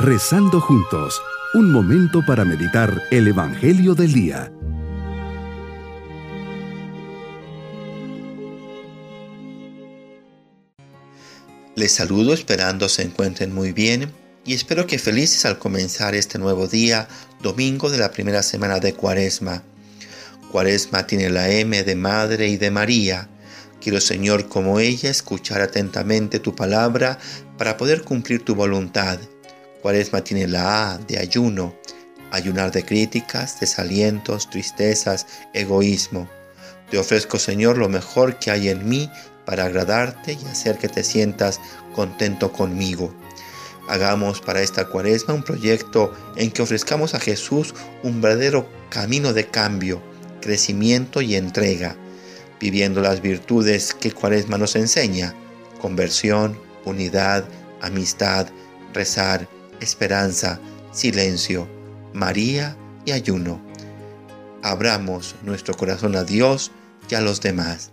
Rezando 0.00 0.60
juntos, 0.60 1.20
un 1.54 1.72
momento 1.72 2.24
para 2.24 2.44
meditar 2.44 3.02
el 3.10 3.26
Evangelio 3.26 3.96
del 3.96 4.12
Día. 4.12 4.52
Les 11.74 11.90
saludo 11.92 12.32
esperando 12.32 12.88
se 12.88 13.02
encuentren 13.02 13.52
muy 13.52 13.72
bien 13.72 14.12
y 14.44 14.54
espero 14.54 14.86
que 14.86 15.00
felices 15.00 15.44
al 15.44 15.58
comenzar 15.58 16.14
este 16.14 16.38
nuevo 16.38 16.68
día, 16.68 17.08
domingo 17.42 17.90
de 17.90 17.98
la 17.98 18.12
primera 18.12 18.44
semana 18.44 18.78
de 18.78 18.94
Cuaresma. 18.94 19.64
Cuaresma 20.52 21.08
tiene 21.08 21.28
la 21.28 21.50
M 21.50 21.82
de 21.82 21.96
Madre 21.96 22.46
y 22.46 22.56
de 22.56 22.70
María. 22.70 23.28
Quiero, 23.80 24.00
Señor, 24.00 24.48
como 24.48 24.78
ella, 24.78 25.10
escuchar 25.10 25.60
atentamente 25.60 26.38
tu 26.38 26.54
palabra 26.54 27.18
para 27.56 27.76
poder 27.76 28.02
cumplir 28.02 28.44
tu 28.44 28.54
voluntad 28.54 29.18
Cuaresma 29.82 30.22
tiene 30.22 30.46
la 30.48 30.92
A 30.92 30.98
de 30.98 31.18
ayuno, 31.18 31.74
ayunar 32.30 32.72
de 32.72 32.84
críticas, 32.84 33.60
desalientos, 33.60 34.50
tristezas, 34.50 35.26
egoísmo. 35.54 36.28
Te 36.90 36.98
ofrezco, 36.98 37.38
Señor, 37.38 37.78
lo 37.78 37.88
mejor 37.88 38.38
que 38.38 38.50
hay 38.50 38.68
en 38.68 38.88
mí 38.88 39.10
para 39.44 39.64
agradarte 39.64 40.32
y 40.32 40.44
hacer 40.46 40.78
que 40.78 40.88
te 40.88 41.04
sientas 41.04 41.60
contento 41.94 42.52
conmigo. 42.52 43.14
Hagamos 43.88 44.40
para 44.40 44.60
esta 44.60 44.86
cuaresma 44.86 45.34
un 45.34 45.42
proyecto 45.42 46.12
en 46.36 46.50
que 46.50 46.62
ofrezcamos 46.62 47.14
a 47.14 47.20
Jesús 47.20 47.74
un 48.02 48.20
verdadero 48.20 48.68
camino 48.90 49.32
de 49.32 49.46
cambio, 49.46 50.02
crecimiento 50.42 51.22
y 51.22 51.36
entrega, 51.36 51.96
viviendo 52.60 53.00
las 53.00 53.22
virtudes 53.22 53.94
que 53.94 54.12
cuaresma 54.12 54.58
nos 54.58 54.76
enseña, 54.76 55.34
conversión, 55.80 56.58
unidad, 56.84 57.44
amistad, 57.80 58.48
rezar, 58.92 59.48
esperanza, 59.80 60.60
silencio, 60.92 61.68
María 62.12 62.76
y 63.04 63.12
ayuno. 63.12 63.60
Abramos 64.62 65.36
nuestro 65.42 65.74
corazón 65.74 66.16
a 66.16 66.24
Dios 66.24 66.70
y 67.08 67.14
a 67.14 67.20
los 67.20 67.40
demás. 67.40 67.90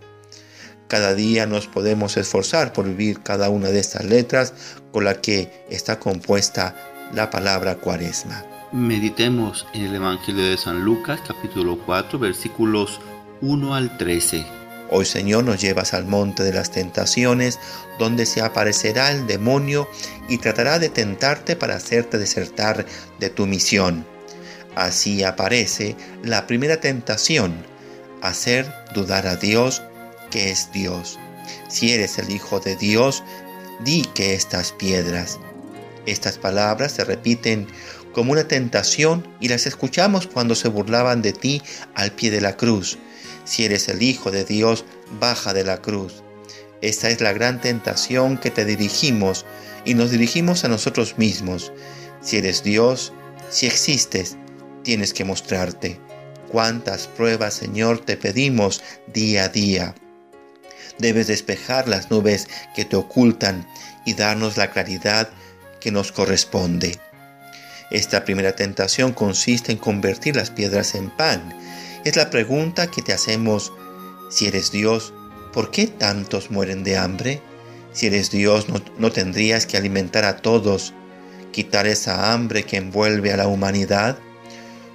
Cada 0.87 1.13
día 1.13 1.47
nos 1.47 1.67
podemos 1.67 2.15
esforzar 2.17 2.73
por 2.73 2.85
vivir 2.85 3.21
cada 3.21 3.49
una 3.49 3.69
de 3.69 3.79
estas 3.79 4.05
letras 4.05 4.53
con 4.91 5.03
la 5.03 5.21
que 5.21 5.65
está 5.69 5.99
compuesta 5.99 6.75
la 7.13 7.29
palabra 7.29 7.75
cuaresma. 7.75 8.43
Meditemos 8.71 9.65
en 9.73 9.85
el 9.85 9.95
Evangelio 9.95 10.43
de 10.43 10.57
San 10.57 10.83
Lucas 10.83 11.21
capítulo 11.27 11.79
4 11.85 12.19
versículos 12.19 12.99
1 13.41 13.75
al 13.75 13.97
13. 13.97 14.64
Hoy 14.91 15.05
Señor 15.05 15.43
nos 15.43 15.59
llevas 15.61 15.93
al 15.93 16.05
monte 16.05 16.43
de 16.43 16.53
las 16.53 16.71
tentaciones, 16.71 17.59
donde 17.97 18.25
se 18.25 18.41
aparecerá 18.41 19.11
el 19.11 19.25
demonio 19.25 19.89
y 20.29 20.37
tratará 20.37 20.77
de 20.79 20.89
tentarte 20.89 21.55
para 21.55 21.75
hacerte 21.75 22.17
desertar 22.17 22.85
de 23.19 23.29
tu 23.29 23.47
misión. 23.47 24.05
Así 24.75 25.23
aparece 25.23 25.95
la 26.23 26.45
primera 26.47 26.79
tentación, 26.81 27.65
hacer 28.21 28.71
dudar 28.93 29.25
a 29.25 29.37
Dios 29.37 29.81
que 30.29 30.51
es 30.51 30.71
Dios. 30.71 31.17
Si 31.67 31.93
eres 31.93 32.19
el 32.19 32.29
Hijo 32.29 32.59
de 32.59 32.75
Dios, 32.75 33.23
di 33.83 34.03
que 34.13 34.33
estas 34.33 34.71
piedras. 34.71 35.39
Estas 36.05 36.37
palabras 36.37 36.91
se 36.91 37.03
repiten 37.03 37.67
como 38.13 38.31
una 38.31 38.47
tentación 38.47 39.27
y 39.39 39.49
las 39.49 39.65
escuchamos 39.65 40.27
cuando 40.27 40.55
se 40.55 40.69
burlaban 40.69 41.21
de 41.21 41.33
ti 41.33 41.61
al 41.95 42.11
pie 42.11 42.31
de 42.31 42.41
la 42.41 42.55
cruz. 42.55 42.97
Si 43.45 43.63
eres 43.63 43.87
el 43.87 44.01
Hijo 44.01 44.31
de 44.31 44.43
Dios, 44.43 44.85
baja 45.19 45.53
de 45.53 45.63
la 45.63 45.81
cruz. 45.81 46.23
Esta 46.81 47.09
es 47.09 47.21
la 47.21 47.31
gran 47.31 47.61
tentación 47.61 48.37
que 48.37 48.51
te 48.51 48.65
dirigimos 48.65 49.45
y 49.85 49.93
nos 49.93 50.11
dirigimos 50.11 50.65
a 50.65 50.67
nosotros 50.67 51.17
mismos. 51.17 51.71
Si 52.21 52.37
eres 52.37 52.63
Dios, 52.63 53.13
si 53.49 53.67
existes, 53.67 54.35
tienes 54.83 55.13
que 55.13 55.23
mostrarte. 55.23 55.99
Cuántas 56.51 57.07
pruebas, 57.07 57.53
Señor, 57.53 58.03
te 58.03 58.17
pedimos 58.17 58.81
día 59.13 59.45
a 59.45 59.49
día. 59.49 59.95
Debes 60.97 61.27
despejar 61.27 61.87
las 61.87 62.09
nubes 62.09 62.47
que 62.75 62.85
te 62.85 62.95
ocultan 62.95 63.67
y 64.05 64.13
darnos 64.13 64.57
la 64.57 64.71
claridad 64.71 65.29
que 65.79 65.91
nos 65.91 66.11
corresponde. 66.11 66.99
Esta 67.91 68.25
primera 68.25 68.55
tentación 68.55 69.13
consiste 69.13 69.71
en 69.71 69.77
convertir 69.77 70.35
las 70.35 70.49
piedras 70.49 70.95
en 70.95 71.09
pan 71.09 71.53
es 72.05 72.15
la 72.15 72.29
pregunta 72.29 72.89
que 72.89 73.01
te 73.01 73.11
hacemos. 73.11 73.73
Si 74.29 74.45
eres 74.45 74.71
Dios, 74.71 75.11
¿por 75.51 75.71
qué 75.71 75.87
tantos 75.87 76.51
mueren 76.51 76.83
de 76.83 76.97
hambre? 76.97 77.41
Si 77.93 78.05
eres 78.05 78.29
Dios, 78.29 78.67
no, 78.69 79.11
tendrías 79.11 79.65
que 79.65 79.75
alimentar 79.75 80.23
a 80.23 80.37
todos, 80.37 80.93
quitar 81.51 81.87
esa 81.87 82.31
hambre 82.31 82.63
que 82.63 82.77
envuelve 82.77 83.33
a 83.33 83.37
la 83.37 83.47
humanidad. 83.47 84.19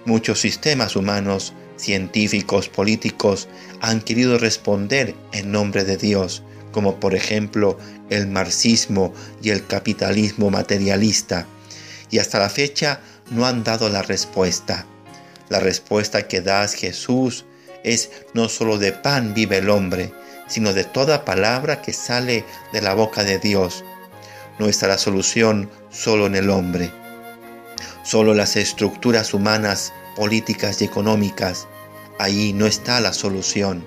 Muchos 0.05 0.41
sistemas 0.41 0.95
humanos, 0.95 1.53
científicos, 1.77 2.69
políticos, 2.69 3.49
han 3.81 4.01
querido 4.01 4.39
responder 4.39 5.15
en 5.33 5.51
nombre 5.51 5.85
de 5.85 5.97
Dios, 5.97 6.45
como 6.71 7.01
por 7.01 7.17
ejemplo 7.17 7.77
el 8.09 8.29
marxismo 8.29 9.13
y 9.43 9.51
el 9.51 9.67
capitalismo 9.67 10.51
materialista, 10.51 11.47
y 12.11 12.19
hasta 12.19 12.39
la 12.39 12.51
fecha 12.51 13.01
no 13.31 13.47
han 13.47 13.65
dado 13.65 13.89
la 13.89 14.03
respuesta. 14.03 14.87
La 15.51 15.59
respuesta 15.59 16.29
que 16.29 16.41
das 16.41 16.75
Jesús 16.75 17.45
es 17.83 18.11
no 18.35 18.49
solo 18.49 18.79
de 18.79 18.93
pan 18.93 19.35
vive 19.35 19.59
el 19.59 19.69
hombre, 19.69 20.13
sino 20.47 20.73
de 20.73 20.85
toda 20.85 21.25
palabra 21.25 21.83
que 21.83 21.93
sale 21.93 22.45
de 22.73 22.81
la 22.81 22.95
boca 22.95 23.25
de 23.25 23.41
Dios. 23.41 23.85
No 24.61 24.69
está 24.69 24.87
la 24.87 24.97
solución 24.97 25.69
solo 25.91 26.27
en 26.27 26.37
el 26.37 26.51
hombre. 26.51 26.93
Solo 28.05 28.33
las 28.33 28.55
estructuras 28.55 29.35
humanas, 29.35 29.93
políticas 30.15 30.81
y 30.83 30.85
económicas. 30.85 31.67
Ahí 32.21 32.53
no 32.53 32.67
está 32.67 33.01
la 33.01 33.13
solución. 33.13 33.85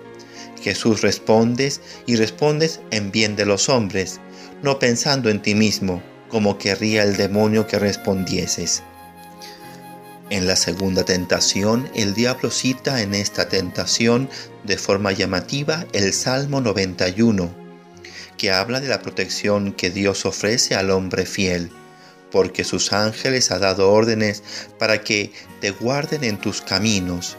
Jesús 0.62 1.02
respondes 1.02 1.80
y 2.06 2.18
respondes 2.18 2.82
en 2.92 3.10
bien 3.10 3.38
de 3.38 3.46
los 3.46 3.70
hombres, 3.70 4.20
no 4.64 4.80
pensando 4.80 5.30
en 5.30 5.42
ti 5.42 5.56
mismo, 5.56 6.04
como 6.28 6.58
querría 6.58 7.04
el 7.04 7.16
demonio 7.16 7.68
que 7.68 7.80
respondieses. 7.80 8.84
En 10.34 10.48
la 10.48 10.56
segunda 10.56 11.06
tentación, 11.06 11.88
el 11.94 12.16
diablo 12.16 12.50
cita 12.50 13.04
en 13.04 13.14
esta 13.14 13.50
tentación 13.50 14.32
de 14.64 14.80
forma 14.80 15.12
llamativa 15.12 15.86
el 15.94 16.12
Salmo 16.12 16.60
91, 16.60 17.54
que 18.36 18.52
habla 18.52 18.80
de 18.80 18.88
la 18.88 19.04
protección 19.04 19.74
que 19.74 19.92
Dios 19.92 20.26
ofrece 20.26 20.74
al 20.74 20.90
hombre 20.90 21.28
fiel, 21.28 21.70
porque 22.32 22.64
sus 22.64 22.94
ángeles 22.94 23.52
ha 23.52 23.60
dado 23.60 23.92
órdenes 23.92 24.42
para 24.80 25.02
que 25.02 25.32
te 25.62 25.70
guarden 25.70 26.24
en 26.24 26.40
tus 26.40 26.62
caminos, 26.62 27.38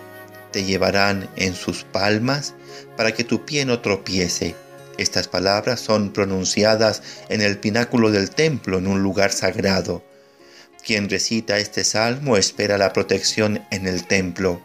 te 0.53 0.63
llevarán 0.63 1.29
en 1.35 1.57
sus 1.57 1.83
palmas 1.83 2.55
para 2.97 3.11
que 3.11 3.25
tu 3.25 3.45
pie 3.45 3.65
no 3.65 3.81
tropiece. 3.81 4.55
Estas 4.99 5.27
palabras 5.27 5.81
son 5.81 6.13
pronunciadas 6.13 7.03
en 7.29 7.43
el 7.43 7.59
pináculo 7.59 8.13
del 8.13 8.31
templo, 8.31 8.79
en 8.79 8.87
un 8.87 9.03
lugar 9.03 9.33
sagrado 9.33 10.05
quien 10.85 11.09
recita 11.09 11.59
este 11.59 11.83
salmo 11.83 12.37
espera 12.37 12.79
la 12.79 12.93
protección 12.93 13.65
en 13.71 13.87
el 13.87 14.07
templo. 14.07 14.63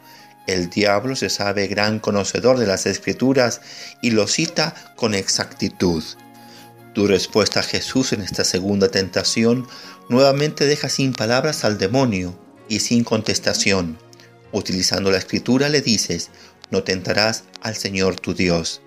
El 0.48 0.70
diablo 0.70 1.16
se 1.16 1.30
sabe 1.30 1.68
gran 1.68 2.00
conocedor 2.00 2.58
de 2.58 2.68
las 2.68 2.86
escrituras 2.86 3.62
y 4.02 4.12
lo 4.12 4.28
cita 4.28 4.76
con 4.96 5.14
exactitud. 5.14 6.04
Tu 6.94 7.08
respuesta 7.08 7.62
a 7.62 7.64
Jesús 7.64 8.14
en 8.14 8.22
esta 8.22 8.44
segunda 8.44 8.90
tentación 8.90 9.68
nuevamente 10.10 10.66
deja 10.66 10.90
sin 10.90 11.14
palabras 11.14 11.64
al 11.64 11.78
demonio 11.78 12.38
y 12.68 12.80
sin 12.80 13.04
contestación. 13.04 13.98
Utilizando 14.52 15.12
la 15.12 15.20
escritura 15.20 15.70
le 15.70 15.82
dices, 15.82 16.32
no 16.72 16.84
tentarás 16.84 17.44
al 17.62 17.76
Señor 17.76 18.20
tu 18.20 18.34
Dios. 18.34 18.82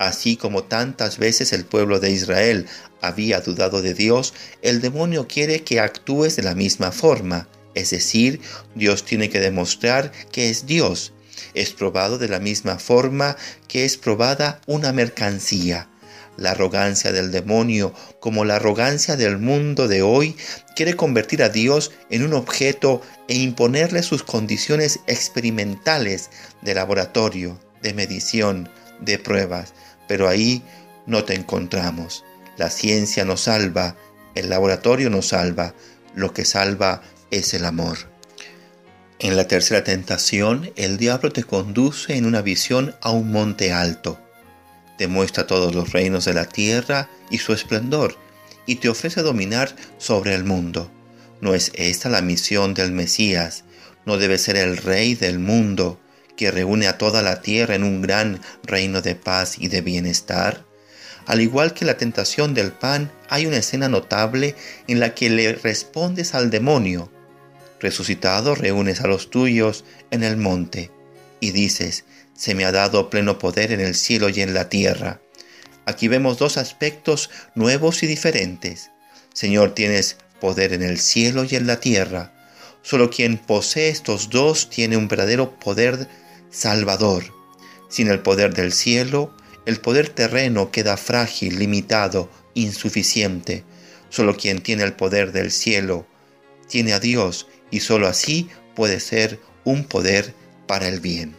Así 0.00 0.38
como 0.38 0.64
tantas 0.64 1.18
veces 1.18 1.52
el 1.52 1.66
pueblo 1.66 2.00
de 2.00 2.10
Israel 2.10 2.66
había 3.02 3.42
dudado 3.42 3.82
de 3.82 3.92
Dios, 3.92 4.32
el 4.62 4.80
demonio 4.80 5.28
quiere 5.28 5.62
que 5.62 5.78
actúes 5.78 6.36
de 6.36 6.42
la 6.42 6.54
misma 6.54 6.90
forma. 6.90 7.48
Es 7.74 7.90
decir, 7.90 8.40
Dios 8.74 9.04
tiene 9.04 9.28
que 9.28 9.40
demostrar 9.40 10.10
que 10.32 10.48
es 10.48 10.64
Dios. 10.64 11.12
Es 11.52 11.72
probado 11.72 12.16
de 12.16 12.28
la 12.28 12.40
misma 12.40 12.78
forma 12.78 13.36
que 13.68 13.84
es 13.84 13.98
probada 13.98 14.62
una 14.66 14.94
mercancía. 14.94 15.90
La 16.38 16.52
arrogancia 16.52 17.12
del 17.12 17.30
demonio, 17.30 17.92
como 18.20 18.46
la 18.46 18.56
arrogancia 18.56 19.16
del 19.16 19.36
mundo 19.36 19.86
de 19.86 20.00
hoy, 20.00 20.34
quiere 20.74 20.94
convertir 20.94 21.42
a 21.42 21.50
Dios 21.50 21.92
en 22.08 22.22
un 22.22 22.32
objeto 22.32 23.02
e 23.28 23.34
imponerle 23.34 24.02
sus 24.02 24.22
condiciones 24.22 25.00
experimentales 25.06 26.30
de 26.62 26.74
laboratorio, 26.74 27.60
de 27.82 27.92
medición, 27.92 28.70
de 29.02 29.18
pruebas 29.18 29.74
pero 30.10 30.28
ahí 30.28 30.64
no 31.06 31.22
te 31.22 31.34
encontramos. 31.36 32.24
La 32.56 32.68
ciencia 32.68 33.24
nos 33.24 33.42
salva, 33.42 33.94
el 34.34 34.50
laboratorio 34.50 35.08
nos 35.08 35.28
salva, 35.28 35.72
lo 36.16 36.34
que 36.34 36.44
salva 36.44 37.00
es 37.30 37.54
el 37.54 37.64
amor. 37.64 37.96
En 39.20 39.36
la 39.36 39.46
tercera 39.46 39.84
tentación, 39.84 40.72
el 40.74 40.96
diablo 40.96 41.30
te 41.30 41.44
conduce 41.44 42.16
en 42.16 42.26
una 42.26 42.42
visión 42.42 42.96
a 43.02 43.12
un 43.12 43.30
monte 43.30 43.72
alto. 43.72 44.18
Te 44.98 45.06
muestra 45.06 45.46
todos 45.46 45.76
los 45.76 45.92
reinos 45.92 46.24
de 46.24 46.34
la 46.34 46.46
tierra 46.46 47.08
y 47.30 47.38
su 47.38 47.52
esplendor, 47.52 48.16
y 48.66 48.74
te 48.76 48.88
ofrece 48.88 49.22
dominar 49.22 49.76
sobre 49.98 50.34
el 50.34 50.42
mundo. 50.42 50.90
¿No 51.40 51.54
es 51.54 51.70
esta 51.74 52.08
la 52.08 52.20
misión 52.20 52.74
del 52.74 52.90
Mesías? 52.90 53.62
¿No 54.06 54.16
debe 54.16 54.38
ser 54.38 54.56
el 54.56 54.76
Rey 54.76 55.14
del 55.14 55.38
mundo 55.38 56.00
que 56.36 56.50
reúne 56.50 56.86
a 56.86 56.98
toda 56.98 57.22
la 57.22 57.42
tierra 57.42 57.74
en 57.74 57.84
un 57.84 58.02
gran 58.02 58.40
reino 58.62 59.02
de 59.02 59.14
paz 59.14 59.56
y 59.58 59.68
de 59.68 59.80
bienestar? 59.80 60.64
Al 61.26 61.40
igual 61.40 61.74
que 61.74 61.84
la 61.84 61.96
tentación 61.96 62.54
del 62.54 62.72
pan, 62.72 63.12
hay 63.28 63.46
una 63.46 63.58
escena 63.58 63.88
notable 63.88 64.56
en 64.88 65.00
la 65.00 65.14
que 65.14 65.30
le 65.30 65.52
respondes 65.52 66.34
al 66.34 66.50
demonio. 66.50 67.10
Resucitado, 67.78 68.54
reúnes 68.54 69.00
a 69.00 69.06
los 69.06 69.30
tuyos 69.30 69.84
en 70.10 70.24
el 70.24 70.36
monte 70.36 70.90
y 71.40 71.52
dices, 71.52 72.04
se 72.34 72.54
me 72.54 72.64
ha 72.64 72.72
dado 72.72 73.10
pleno 73.10 73.38
poder 73.38 73.72
en 73.72 73.80
el 73.80 73.94
cielo 73.94 74.28
y 74.28 74.40
en 74.40 74.54
la 74.54 74.68
tierra. 74.68 75.20
Aquí 75.86 76.08
vemos 76.08 76.38
dos 76.38 76.56
aspectos 76.56 77.30
nuevos 77.54 78.02
y 78.02 78.06
diferentes. 78.06 78.90
Señor, 79.32 79.74
tienes 79.74 80.16
poder 80.40 80.72
en 80.72 80.82
el 80.82 80.98
cielo 80.98 81.44
y 81.44 81.56
en 81.56 81.66
la 81.66 81.80
tierra. 81.80 82.32
Solo 82.82 83.10
quien 83.10 83.38
posee 83.38 83.88
estos 83.88 84.30
dos 84.30 84.70
tiene 84.70 84.96
un 84.96 85.08
verdadero 85.08 85.58
poder 85.58 86.08
salvador. 86.50 87.24
Sin 87.88 88.08
el 88.08 88.20
poder 88.20 88.54
del 88.54 88.72
cielo, 88.72 89.34
el 89.66 89.80
poder 89.80 90.08
terreno 90.08 90.70
queda 90.70 90.96
frágil, 90.96 91.58
limitado, 91.58 92.30
insuficiente. 92.54 93.64
Solo 94.08 94.36
quien 94.36 94.60
tiene 94.60 94.84
el 94.84 94.94
poder 94.94 95.32
del 95.32 95.50
cielo 95.50 96.06
tiene 96.68 96.92
a 96.92 97.00
Dios 97.00 97.46
y 97.70 97.80
solo 97.80 98.06
así 98.06 98.48
puede 98.74 99.00
ser 99.00 99.40
un 99.64 99.84
poder 99.84 100.34
para 100.66 100.88
el 100.88 101.00
bien. 101.00 101.36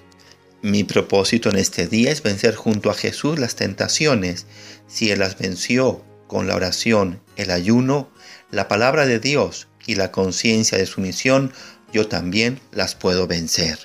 Mi 0.62 0.84
propósito 0.84 1.50
en 1.50 1.58
este 1.58 1.88
día 1.88 2.12
es 2.12 2.22
vencer 2.22 2.54
junto 2.54 2.92
a 2.92 2.94
Jesús 2.94 3.40
las 3.40 3.56
tentaciones. 3.56 4.46
Si 4.88 5.10
Él 5.10 5.20
las 5.20 5.38
venció 5.40 6.06
con 6.28 6.48
la 6.48 6.56
oración, 6.56 7.20
el 7.36 7.50
ayuno, 7.50 8.12
la 8.52 8.68
palabra 8.68 9.08
de 9.08 9.20
Dios 9.20 9.68
y 9.86 9.95
la 9.95 10.12
conciencia 10.12 10.78
de 10.78 10.86
su 10.86 11.01
misión, 11.01 11.54
yo 11.94 12.07
también 12.07 12.60
las 12.72 12.95
puedo 12.95 13.28
vencer. 13.28 13.80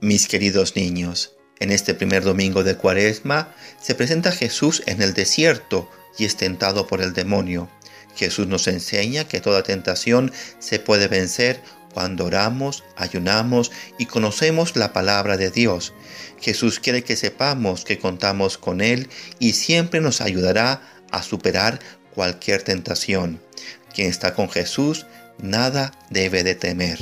Mis 0.00 0.28
queridos 0.28 0.76
niños, 0.76 1.34
en 1.60 1.70
este 1.70 1.94
primer 1.94 2.24
domingo 2.24 2.64
de 2.64 2.76
Cuaresma 2.76 3.54
se 3.80 3.94
presenta 3.94 4.32
Jesús 4.32 4.82
en 4.86 5.02
el 5.02 5.14
desierto 5.14 5.88
y 6.18 6.24
es 6.24 6.36
tentado 6.36 6.86
por 6.86 7.00
el 7.00 7.12
demonio. 7.12 7.70
Jesús 8.16 8.46
nos 8.46 8.68
enseña 8.68 9.26
que 9.26 9.40
toda 9.40 9.62
tentación 9.62 10.32
se 10.58 10.78
puede 10.78 11.08
vencer 11.08 11.60
cuando 11.92 12.24
oramos, 12.24 12.82
ayunamos 12.96 13.70
y 13.98 14.06
conocemos 14.06 14.76
la 14.76 14.92
palabra 14.92 15.36
de 15.36 15.50
Dios. 15.50 15.94
Jesús 16.40 16.80
quiere 16.80 17.04
que 17.04 17.16
sepamos 17.16 17.84
que 17.84 17.98
contamos 17.98 18.58
con 18.58 18.80
Él 18.80 19.08
y 19.38 19.52
siempre 19.52 20.00
nos 20.00 20.20
ayudará 20.20 20.82
a 21.12 21.22
superar 21.22 21.78
cualquier 22.12 22.62
tentación. 22.62 23.40
Quien 23.94 24.08
está 24.08 24.34
con 24.34 24.50
Jesús, 24.50 25.06
nada 25.38 25.92
debe 26.10 26.42
de 26.42 26.54
temer. 26.54 26.98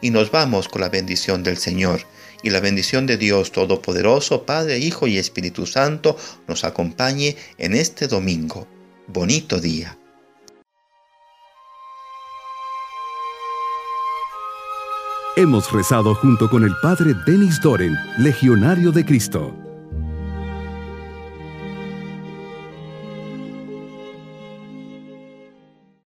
Y 0.00 0.10
nos 0.10 0.30
vamos 0.30 0.68
con 0.68 0.82
la 0.82 0.88
bendición 0.88 1.42
del 1.42 1.56
Señor. 1.56 2.00
Y 2.42 2.50
la 2.50 2.60
bendición 2.60 3.06
de 3.06 3.16
Dios 3.16 3.50
Todopoderoso, 3.50 4.44
Padre, 4.44 4.78
Hijo 4.78 5.06
y 5.06 5.18
Espíritu 5.18 5.66
Santo, 5.66 6.16
nos 6.46 6.64
acompañe 6.64 7.36
en 7.58 7.74
este 7.74 8.06
domingo. 8.06 8.68
Bonito 9.08 9.60
día. 9.60 9.96
Hemos 15.36 15.70
rezado 15.70 16.14
junto 16.14 16.48
con 16.48 16.64
el 16.64 16.72
Padre 16.82 17.12
Denis 17.26 17.60
Doren, 17.60 17.94
Legionario 18.18 18.90
de 18.90 19.04
Cristo. 19.04 19.65